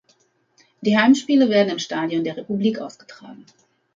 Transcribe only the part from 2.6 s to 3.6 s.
ausgetragen.